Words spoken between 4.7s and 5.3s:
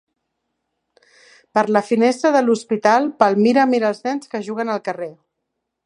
al carrer.